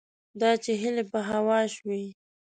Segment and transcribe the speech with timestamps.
[0.41, 2.03] دا چې هیلې په هوا شوې